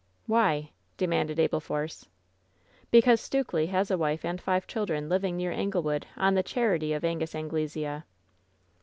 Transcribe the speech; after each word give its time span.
"Why?" 0.25 0.71
demanded 0.97 1.39
Abel 1.39 1.59
Force. 1.59 2.07
"Because 2.89 3.21
Stukely 3.21 3.67
has 3.67 3.91
a 3.91 3.99
wife 3.99 4.25
and 4.25 4.41
five 4.41 4.65
children 4.65 5.07
living 5.09 5.37
near 5.37 5.51
Anglewood 5.51 6.07
on 6.17 6.33
the 6.33 6.41
charity 6.41 6.91
of 6.93 7.05
Angus 7.05 7.35
Anglesea." 7.35 8.03